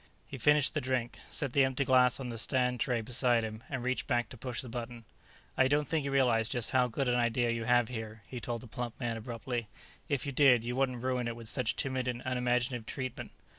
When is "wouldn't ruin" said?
10.75-11.27